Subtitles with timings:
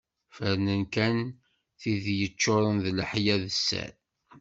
[0.35, 1.17] Ferrnen kan
[1.79, 3.93] tid yeččuren d leḥya d sser.